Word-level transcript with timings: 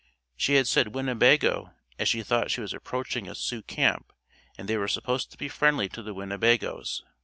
She 0.35 0.55
had 0.55 0.65
said 0.65 0.95
"Winnebago" 0.95 1.75
as 1.99 2.09
she 2.09 2.23
thought 2.23 2.49
she 2.49 2.59
was 2.59 2.73
approaching 2.73 3.27
a 3.29 3.35
Sioux 3.35 3.61
camp 3.61 4.11
and 4.57 4.67
they 4.67 4.75
were 4.75 4.87
supposed 4.87 5.29
to 5.29 5.37
be 5.37 5.47
friendly 5.47 5.87
to 5.89 6.01
the 6.01 6.15
Winnebagoes. 6.15 7.03